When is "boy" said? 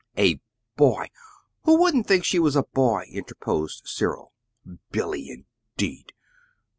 0.77-1.09, 2.63-3.03